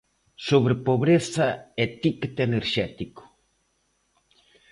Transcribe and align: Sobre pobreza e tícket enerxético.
Sobre 0.47 0.73
pobreza 0.87 1.47
e 1.83 1.85
tícket 2.01 2.35
enerxético. 2.47 3.23